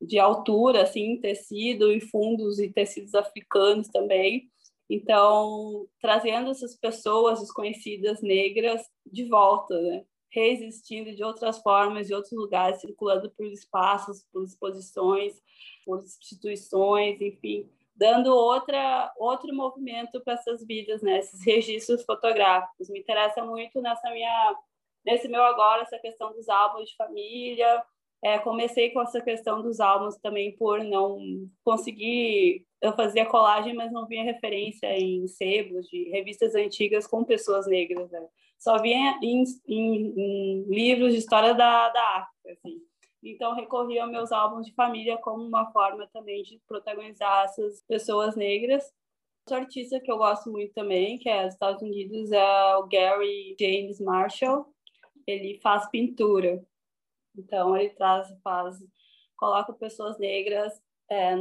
[0.00, 4.48] de altura, assim, tecido e fundos e tecidos africanos também.
[4.88, 10.04] Então, trazendo essas pessoas desconhecidas negras de volta, né?
[10.30, 15.40] Reexistindo de outras formas, de outros lugares, circulando por espaços, por exposições,
[15.84, 21.18] por instituições, enfim, dando outra outro movimento para essas vidas, né?
[21.18, 22.88] Esses registros fotográficos.
[22.88, 24.56] Me interessa muito nessa minha
[25.04, 27.82] nesse meu agora essa questão dos álbuns de família.
[28.22, 33.90] É, comecei com essa questão dos álbuns também por não conseguir eu fazia colagem, mas
[33.92, 38.10] não via referência em sebos de revistas antigas com pessoas negras.
[38.10, 38.20] Né?
[38.58, 42.52] Só via em, em, em, livros de história da, da África.
[42.52, 42.82] Assim.
[43.22, 48.36] Então, recorri aos meus álbuns de família como uma forma também de protagonizar essas pessoas
[48.36, 48.92] negras.
[49.46, 53.56] Outro artista que eu gosto muito também, que é dos Estados Unidos, é o Gary
[53.58, 54.66] James Marshall.
[55.26, 56.64] Ele faz pintura.
[57.36, 58.76] Então, ele traz, faz,
[59.36, 60.72] coloca pessoas negras
[61.08, 61.32] é,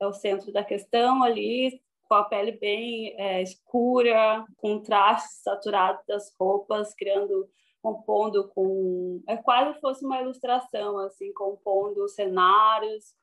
[0.00, 6.04] é o centro da questão ali, com a pele bem é, escura, com traços saturados
[6.06, 7.48] das roupas, criando,
[7.82, 9.22] compondo com...
[9.28, 13.14] É quase fosse uma ilustração, assim, compondo cenários.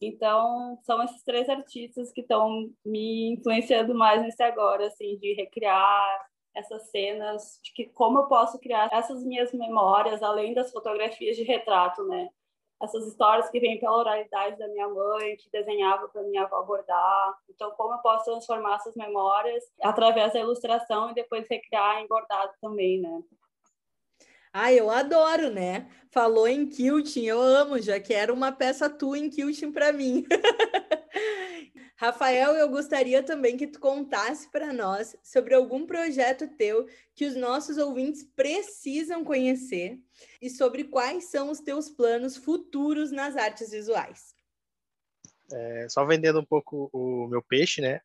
[0.00, 6.26] Então, são esses três artistas que estão me influenciando mais nesse agora, assim, de recriar
[6.54, 11.42] essas cenas, de que como eu posso criar essas minhas memórias, além das fotografias de
[11.42, 12.28] retrato, né?
[12.82, 17.34] Essas histórias que vêm pela oralidade da minha mãe, que desenhava para minha avó bordar.
[17.48, 22.52] Então, como eu posso transformar essas memórias através da ilustração e depois recriar em bordado
[22.60, 23.22] também, né?
[24.52, 25.88] Ah, eu adoro, né?
[26.10, 30.26] Falou em quilting, eu amo, já quero uma peça tua em quilting para mim.
[32.00, 37.36] Rafael, eu gostaria também que tu contasse para nós sobre algum projeto teu que os
[37.36, 40.00] nossos ouvintes precisam conhecer
[40.40, 44.34] e sobre quais são os teus planos futuros nas artes visuais.
[45.52, 48.00] É, só vendendo um pouco o meu peixe, né?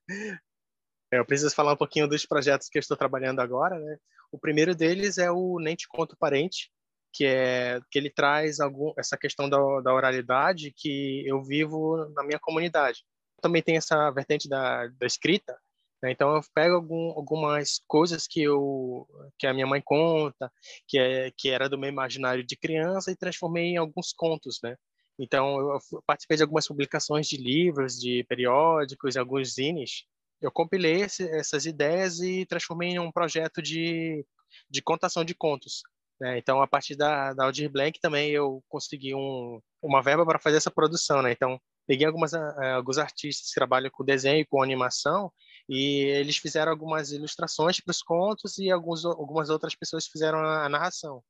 [1.10, 3.98] Eu preciso falar um pouquinho dos projetos que eu estou trabalhando agora, né?
[4.30, 6.70] O primeiro deles é o Nem Te Conto Parente,
[7.14, 12.26] que é que ele traz algum, essa questão da, da oralidade que eu vivo na
[12.26, 13.06] minha comunidade
[13.46, 15.58] também tem essa vertente da, da escrita,
[16.02, 16.12] né?
[16.12, 20.52] então eu pego algum, algumas coisas que eu que a minha mãe conta,
[20.88, 24.76] que é que era do meu imaginário de criança e transformei em alguns contos, né?
[25.20, 30.06] Então eu participei de algumas publicações de livros, de periódicos, alguns zines.
[30.42, 34.26] Eu compilei esse, essas ideias e transformei em um projeto de
[34.70, 35.84] de contação de contos.
[36.20, 36.38] Né?
[36.38, 40.58] Então, a partir da, da Aldir Blank também eu consegui um, uma verba para fazer
[40.58, 41.22] essa produção.
[41.22, 41.32] Né?
[41.32, 45.32] Então, peguei algumas, eh, alguns artistas que trabalham com desenho e com animação
[45.68, 50.66] e eles fizeram algumas ilustrações para os contos e alguns, algumas outras pessoas fizeram a,
[50.66, 51.24] a narração.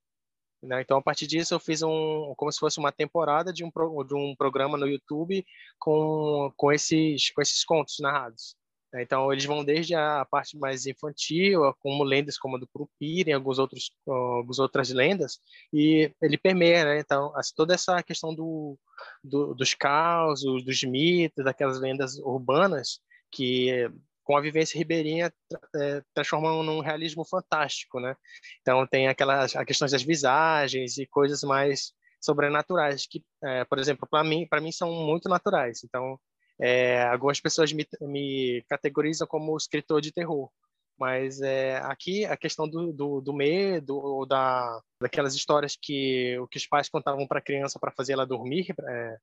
[0.61, 0.81] Né?
[0.81, 3.69] Então, a partir disso, eu fiz um, como se fosse uma temporada de um,
[4.05, 5.45] de um programa no YouTube
[5.79, 8.55] com, com, esses, com esses contos narrados.
[8.95, 9.03] Né?
[9.03, 13.33] Então, eles vão desde a parte mais infantil, como lendas como a do Curupira e
[13.33, 15.39] alguns outros, algumas outras lendas,
[15.73, 16.99] e ele permeia, né?
[16.99, 18.77] Então, toda essa questão do,
[19.23, 23.89] do, dos causos, dos mitos, daquelas lendas urbanas, que
[24.23, 25.31] com a vivência ribeirinha
[25.75, 28.15] é, transformam num realismo fantástico, né?
[28.61, 34.07] Então tem aquelas a questões das visagens e coisas mais sobrenaturais que, é, por exemplo,
[34.09, 35.83] para mim, para mim são muito naturais.
[35.83, 36.19] Então
[36.59, 40.49] é, algumas pessoas me, me, categorizam como escritor de terror.
[40.97, 46.47] Mas é, aqui a questão do, do, do medo ou da, daquelas histórias que, o
[46.47, 49.17] que os pais contavam para a criança para fazer ela dormir, é,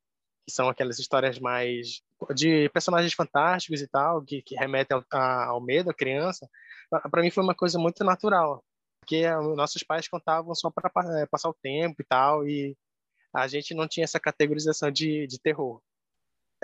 [0.46, 2.02] que são aquelas histórias mais
[2.34, 6.48] de personagens fantásticos e tal, que, que remetem ao, ao medo da criança,
[7.10, 8.62] para mim foi uma coisa muito natural,
[9.00, 12.76] porque nossos pais contavam só para é, passar o tempo e tal, e
[13.34, 15.80] a gente não tinha essa categorização de, de terror.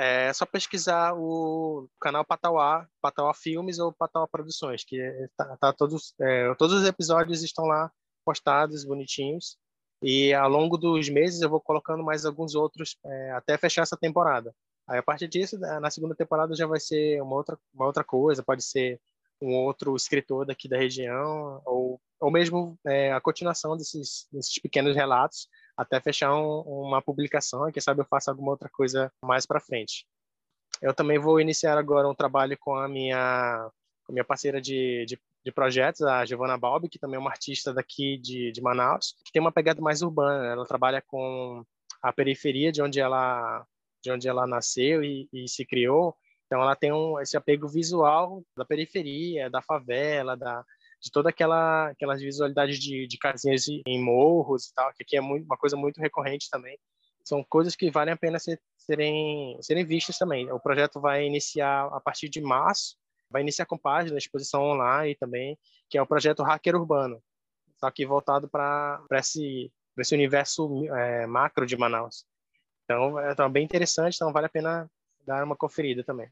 [0.00, 4.96] É só pesquisar o canal Patauá, Patauá Filmes ou Patauá Produções, que
[5.36, 7.90] tá, tá todos, é, todos os episódios estão lá
[8.24, 9.58] postados, bonitinhos.
[10.00, 13.96] E ao longo dos meses eu vou colocando mais alguns outros é, até fechar essa
[13.96, 14.54] temporada.
[14.86, 18.42] Aí a partir disso, na segunda temporada já vai ser uma outra, uma outra coisa,
[18.42, 19.00] pode ser
[19.40, 24.94] um outro escritor daqui da região, ou, ou mesmo é, a continuação desses, desses pequenos
[24.94, 29.46] relatos, até fechar um, uma publicação e quem sabe eu faça alguma outra coisa mais
[29.46, 30.04] para frente.
[30.82, 33.70] Eu também vou iniciar agora um trabalho com a minha,
[34.04, 37.30] com a minha parceira de, de, de, projetos, a Giovanna Balbi, que também é uma
[37.30, 40.46] artista daqui de, de Manaus, que tem uma pegada mais urbana.
[40.46, 41.64] Ela trabalha com
[42.02, 43.64] a periferia de onde ela,
[44.02, 46.16] de onde ela nasceu e, e se criou.
[46.46, 50.64] Então ela tem um, esse apego visual da periferia, da favela, da,
[51.00, 55.20] de toda aquela aquelas visualidades de, de casinhas em morros e tal, que aqui é
[55.20, 56.78] muito, uma coisa muito recorrente também.
[57.24, 60.50] São coisas que valem a pena ser, serem serem vistas também.
[60.50, 62.96] O projeto vai iniciar a partir de março,
[63.30, 67.22] vai iniciar com página, exposição online também, que é o projeto Hacker Urbano,
[67.78, 72.24] só que voltado para esse esse universo é, macro de Manaus.
[72.84, 74.90] Então, é então, bem interessante, então vale a pena
[75.26, 76.30] dar uma conferida também.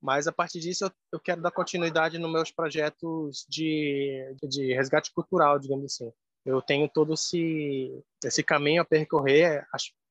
[0.00, 5.12] Mas a partir disso eu, eu quero dar continuidade nos meus projetos de, de resgate
[5.12, 6.12] cultural, digamos assim.
[6.44, 9.66] Eu tenho todo esse, esse caminho a percorrer,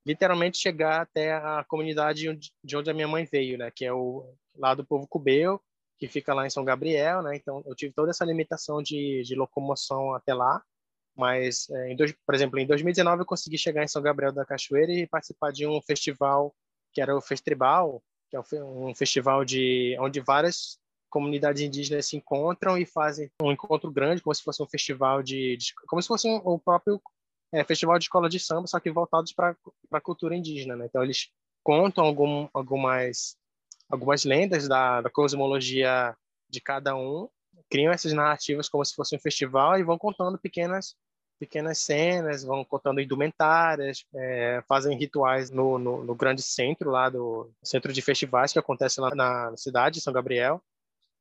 [0.05, 2.27] literalmente chegar até a comunidade
[2.63, 3.71] de onde a minha mãe veio, né?
[3.73, 5.61] Que é o lá do povo cubeu,
[5.97, 7.35] que fica lá em São Gabriel, né?
[7.35, 10.61] Então eu tive toda essa limitação de, de locomoção até lá,
[11.15, 14.45] mas é, em dois, por exemplo, em 2019 eu consegui chegar em São Gabriel da
[14.45, 16.53] Cachoeira e participar de um festival
[16.93, 22.77] que era o Festribal, que é um festival de onde várias comunidades indígenas se encontram
[22.77, 26.27] e fazem um encontro grande, como se fosse um festival de, de como se fosse
[26.27, 27.01] um, o próprio
[27.51, 29.55] é, festival de escola de samba, só que voltados para
[29.91, 30.75] a cultura indígena.
[30.75, 30.85] Né?
[30.85, 31.29] Então eles
[31.63, 33.37] contam algum, algumas
[33.89, 36.15] algumas lendas da, da cosmologia
[36.49, 37.29] de cada um,
[37.69, 40.95] criam essas narrativas como se fosse um festival e vão contando pequenas
[41.39, 47.49] pequenas cenas, vão contando indumentárias, é, fazem rituais no, no, no, grande centro lá do
[47.63, 50.61] centro de festivais que acontece lá na cidade de São Gabriel.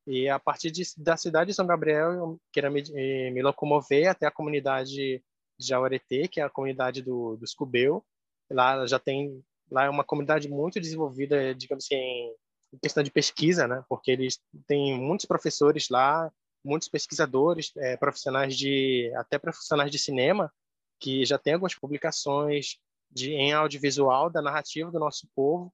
[0.07, 2.83] E a partir de, da cidade de São Gabriel, eu queria me,
[3.31, 5.23] me locomover até a comunidade de
[5.59, 8.05] Jauretê, que é a comunidade do, do Scubeu.
[8.51, 13.67] Lá já tem lá é uma comunidade muito desenvolvida, digamos assim, em questão de pesquisa,
[13.67, 13.85] né?
[13.89, 16.31] Porque eles têm muitos professores lá,
[16.67, 20.53] muitos pesquisadores, é, profissionais de até profissionais de cinema
[20.99, 22.79] que já têm algumas publicações
[23.11, 25.73] de em audiovisual da narrativa do nosso povo,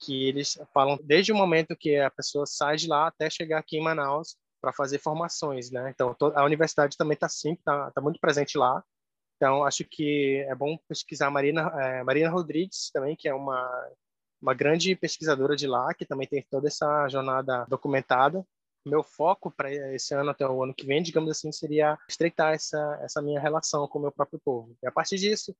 [0.00, 3.78] que eles falam desde o momento que a pessoa sai de lá até chegar aqui
[3.78, 5.90] em Manaus para fazer formações, né?
[5.94, 8.84] Então a universidade também está sempre está tá muito presente lá.
[9.36, 13.66] Então acho que é bom pesquisar Marina é, Marina Rodrigues também, que é uma
[14.40, 18.46] uma grande pesquisadora de lá, que também tem toda essa jornada documentada
[18.88, 22.98] meu foco para esse ano até o ano que vem, digamos assim, seria estreitar essa,
[23.02, 24.76] essa minha relação com o meu próprio povo.
[24.82, 25.54] E a partir disso,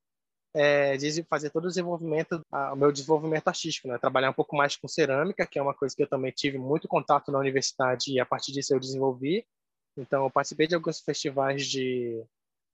[0.55, 3.99] é, de fazer todo o desenvolvimento, o meu desenvolvimento artístico, né?
[3.99, 6.89] Trabalhar um pouco mais com cerâmica, que é uma coisa que eu também tive muito
[6.89, 9.47] contato na universidade e a partir disso eu desenvolvi.
[9.99, 12.25] Então, eu participei de alguns festivais de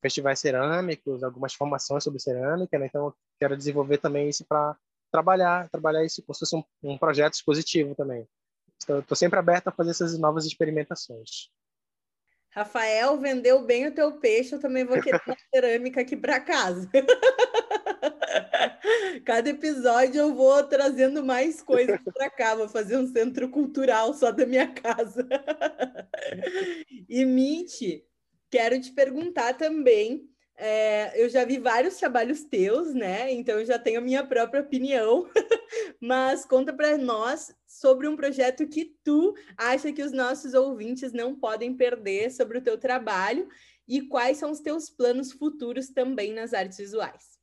[0.01, 2.87] festivais cerâmicos, algumas formações sobre cerâmica, né?
[2.87, 4.77] Então, eu quero desenvolver também isso para
[5.11, 8.27] trabalhar, trabalhar isso como se fosse um, um projeto expositivo também.
[8.83, 11.51] Estou sempre aberto a fazer essas novas experimentações.
[12.51, 16.91] Rafael, vendeu bem o teu peixe, eu também vou querer uma cerâmica aqui para casa.
[19.25, 24.31] Cada episódio eu vou trazendo mais coisas para cá, vou fazer um centro cultural só
[24.31, 25.27] da minha casa.
[27.09, 28.03] e Mitch,
[28.51, 30.29] quero te perguntar também
[30.65, 33.33] é, eu já vi vários trabalhos teus, né?
[33.33, 35.29] Então eu já tenho a minha própria opinião.
[36.01, 41.35] Mas conta para nós sobre um projeto que tu acha que os nossos ouvintes não
[41.35, 43.49] podem perder sobre o teu trabalho
[43.89, 47.41] e quais são os teus planos futuros também nas artes visuais.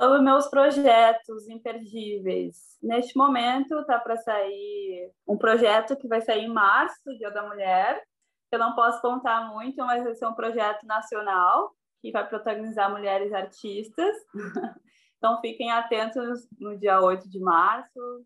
[0.00, 2.76] Sobre meus projetos imperdíveis.
[2.82, 8.02] Neste momento está para sair um projeto que vai sair em março, Dia da Mulher.
[8.50, 13.32] Eu não posso contar muito, mas vai ser um projeto nacional que vai protagonizar mulheres
[13.32, 14.16] artistas.
[15.20, 18.24] Então fiquem atentos no dia 8 de março.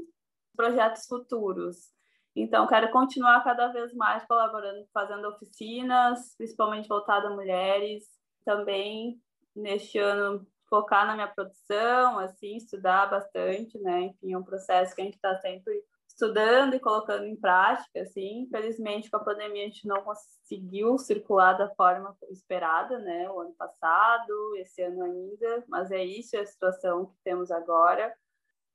[0.56, 1.92] Projetos futuros.
[2.36, 8.06] Então, quero continuar cada vez mais colaborando, fazendo oficinas, principalmente voltada a mulheres.
[8.46, 9.22] Também,
[9.56, 14.02] neste ano, focar na minha produção, assim, estudar bastante, né?
[14.04, 15.84] Enfim, é um processo que a gente está sempre
[16.20, 18.42] estudando e colocando em prática, assim.
[18.42, 23.30] Infelizmente, com a pandemia, a gente não conseguiu circular da forma esperada, né?
[23.32, 28.14] O ano passado, esse ano ainda, mas é isso, é a situação que temos agora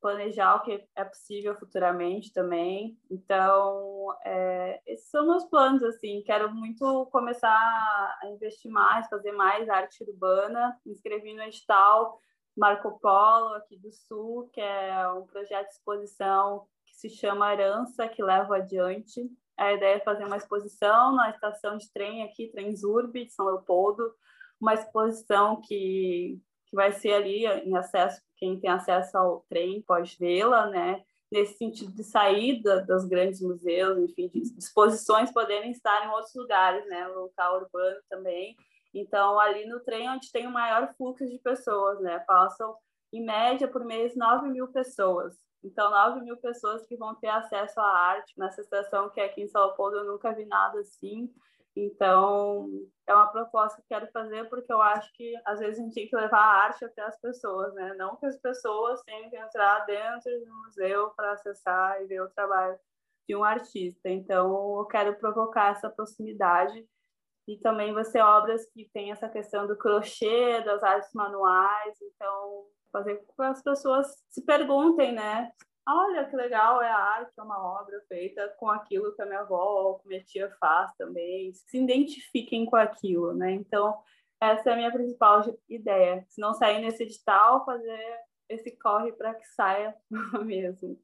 [0.01, 2.99] planejar o que é possível futuramente também.
[3.11, 6.23] Então, é, esses são meus planos, assim.
[6.27, 7.51] Quero muito começar
[8.23, 10.79] a investir mais, fazer mais arte urbana.
[10.85, 12.21] Me inscrevi no edital
[12.55, 18.09] Marco Polo, aqui do Sul, que é um projeto de exposição que se chama Arança,
[18.09, 19.29] que leva adiante.
[19.57, 24.13] A ideia é fazer uma exposição na estação de trem aqui, Transurb, de São Leopoldo,
[24.61, 30.17] uma exposição que, que vai ser ali em acesso quem tem acesso ao trem pode
[30.19, 31.03] vê-la, né?
[31.33, 36.87] Nesse sentido de saída dos grandes museus, enfim, de exposições poderem estar em outros lugares,
[36.87, 37.09] né?
[37.09, 38.55] No local urbano também.
[38.93, 42.19] Então, ali no trem, onde tem o maior fluxo de pessoas, né?
[42.21, 42.77] Passam,
[43.15, 45.37] em média, por mês, 9 mil pessoas.
[45.63, 49.49] Então, 9 mil pessoas que vão ter acesso à arte nessa estação que aqui em
[49.49, 51.33] São Paulo eu nunca vi nada assim.
[51.77, 52.69] Então,
[53.07, 56.09] é uma proposta que quero fazer porque eu acho que às vezes a gente tem
[56.09, 57.95] que levar a arte até as pessoas, né?
[57.95, 62.31] Não que as pessoas tenham que entrar dentro do museu para acessar e ver o
[62.31, 62.79] trabalho
[63.29, 64.09] de um artista.
[64.09, 66.87] Então, eu quero provocar essa proximidade
[67.47, 73.17] e também ser obras que tem essa questão do crochê, das artes manuais, então fazer
[73.17, 75.51] com que as pessoas se perguntem, né?
[75.87, 79.41] olha que legal, é a arte, é uma obra feita com aquilo que a minha
[79.41, 83.53] avó ou minha tia faz também, se identifiquem com aquilo, né?
[83.53, 83.95] Então,
[84.41, 86.25] essa é a minha principal ideia.
[86.29, 88.19] Se não sair nesse edital, fazer
[88.49, 89.95] esse corre para que saia
[90.45, 90.99] mesmo.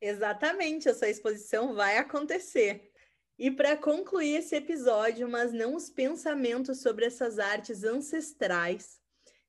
[0.00, 2.92] Exatamente, essa exposição vai acontecer.
[3.38, 9.00] E para concluir esse episódio, mas não os pensamentos sobre essas artes ancestrais,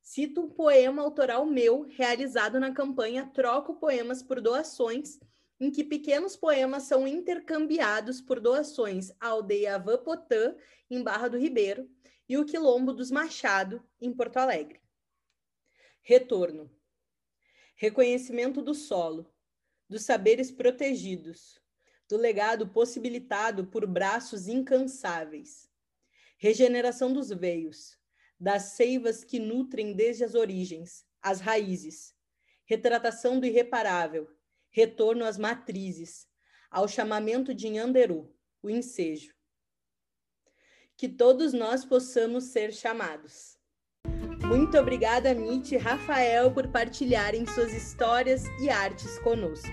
[0.07, 5.19] Cito um poema autoral meu realizado na campanha Troco Poemas por Doações,
[5.59, 10.55] em que pequenos poemas são intercambiados por doações à aldeia Vapotã,
[10.89, 11.89] em Barra do Ribeiro,
[12.27, 14.79] e o Quilombo dos Machado, em Porto Alegre.
[16.01, 16.71] Retorno.
[17.75, 19.29] Reconhecimento do solo,
[19.89, 21.61] dos saberes protegidos,
[22.07, 25.69] do legado possibilitado por braços incansáveis.
[26.37, 27.97] Regeneração dos veios,
[28.39, 32.13] das seivas que nutrem desde as origens, as raízes,
[32.65, 34.27] retratação do irreparável,
[34.69, 36.27] retorno às matrizes,
[36.69, 38.31] ao chamamento de Nhanderu,
[38.61, 39.33] o ensejo.
[40.95, 43.57] Que todos nós possamos ser chamados.
[44.45, 49.67] Muito obrigada, Nietzsche e Rafael, por partilharem suas histórias e artes conosco.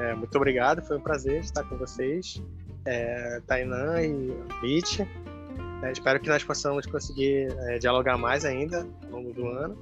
[0.00, 2.42] É, muito obrigado, foi um prazer estar com vocês,
[2.84, 4.08] é, Tainã e
[4.62, 5.06] Nietzsche.
[5.82, 9.76] É, espero que nós possamos conseguir é, dialogar mais ainda ao longo do ano.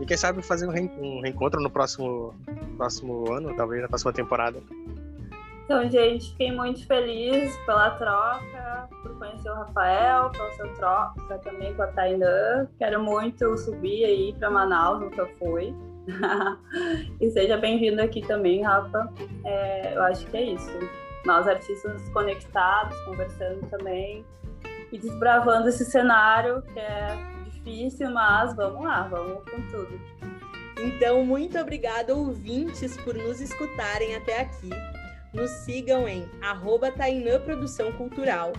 [0.00, 2.34] E quem sabe fazer um, reencontro no próximo,
[2.76, 4.58] próximo ano, talvez na próxima temporada.
[5.64, 11.72] Então, gente, fiquei muito feliz pela troca, por conhecer o Rafael, pela sua troca também
[11.74, 12.66] com a Tainã.
[12.78, 15.74] Quero muito subir aí para Manaus, nunca fui.
[17.20, 19.12] e seja bem-vindo aqui também, Rafa.
[19.44, 20.78] É, eu acho que é isso.
[21.24, 24.24] Nós, artistas conectados, conversando também
[24.92, 27.16] e desbravando esse cenário que é
[27.46, 30.00] difícil, mas vamos lá, vamos com tudo.
[30.78, 34.70] Então, muito obrigada, ouvintes, por nos escutarem até aqui.
[35.32, 38.52] Nos sigam em arroba Tainã Produção Cultural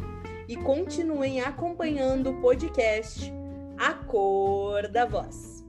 [0.47, 3.31] e continuem acompanhando o podcast
[3.77, 5.63] A Cor da Voz.